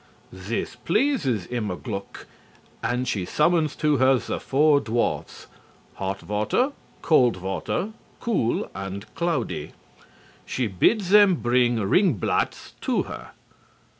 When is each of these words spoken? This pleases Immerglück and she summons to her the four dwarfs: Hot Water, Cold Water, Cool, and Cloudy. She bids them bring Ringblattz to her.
This 0.33 0.75
pleases 0.77 1.45
Immerglück 1.45 2.25
and 2.81 3.07
she 3.07 3.23
summons 3.23 3.75
to 3.75 3.97
her 3.97 4.15
the 4.17 4.39
four 4.39 4.79
dwarfs: 4.79 5.45
Hot 5.97 6.23
Water, 6.23 6.71
Cold 7.03 7.37
Water, 7.37 7.91
Cool, 8.19 8.67
and 8.73 9.05
Cloudy. 9.13 9.73
She 10.43 10.65
bids 10.65 11.09
them 11.11 11.35
bring 11.35 11.75
Ringblattz 11.77 12.71
to 12.81 13.03
her. 13.03 13.33